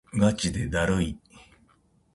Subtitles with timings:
[0.15, 1.19] がちでだるい